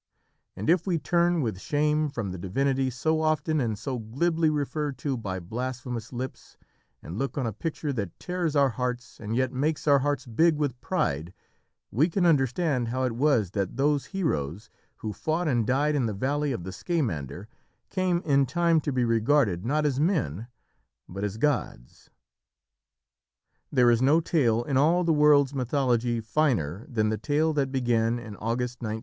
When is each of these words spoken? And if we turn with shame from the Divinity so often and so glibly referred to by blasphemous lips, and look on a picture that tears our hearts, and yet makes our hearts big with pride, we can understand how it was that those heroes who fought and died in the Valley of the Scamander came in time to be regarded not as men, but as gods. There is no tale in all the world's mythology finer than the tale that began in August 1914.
And 0.55 0.67
if 0.67 0.87
we 0.87 0.97
turn 0.97 1.41
with 1.43 1.59
shame 1.61 2.09
from 2.09 2.31
the 2.31 2.39
Divinity 2.39 2.89
so 2.89 3.21
often 3.21 3.61
and 3.61 3.77
so 3.77 3.99
glibly 3.99 4.49
referred 4.49 4.97
to 5.05 5.15
by 5.15 5.39
blasphemous 5.39 6.11
lips, 6.11 6.57
and 7.03 7.19
look 7.19 7.37
on 7.37 7.45
a 7.45 7.53
picture 7.53 7.93
that 7.93 8.19
tears 8.19 8.55
our 8.55 8.69
hearts, 8.69 9.19
and 9.19 9.35
yet 9.35 9.53
makes 9.53 9.87
our 9.87 9.99
hearts 9.99 10.25
big 10.25 10.55
with 10.55 10.81
pride, 10.81 11.35
we 11.91 12.09
can 12.09 12.25
understand 12.25 12.87
how 12.87 13.03
it 13.03 13.11
was 13.11 13.51
that 13.51 13.77
those 13.77 14.07
heroes 14.07 14.71
who 14.97 15.13
fought 15.13 15.47
and 15.47 15.67
died 15.67 15.93
in 15.93 16.07
the 16.07 16.13
Valley 16.15 16.51
of 16.51 16.63
the 16.63 16.71
Scamander 16.71 17.47
came 17.91 18.23
in 18.25 18.47
time 18.47 18.81
to 18.81 18.91
be 18.91 19.05
regarded 19.05 19.63
not 19.63 19.85
as 19.85 19.99
men, 19.99 20.47
but 21.07 21.23
as 21.23 21.37
gods. 21.37 22.09
There 23.71 23.91
is 23.91 24.01
no 24.01 24.19
tale 24.19 24.63
in 24.63 24.77
all 24.77 25.03
the 25.03 25.13
world's 25.13 25.53
mythology 25.53 26.21
finer 26.21 26.87
than 26.89 27.09
the 27.09 27.19
tale 27.19 27.53
that 27.53 27.71
began 27.71 28.17
in 28.17 28.35
August 28.37 28.81
1914. 28.81 28.99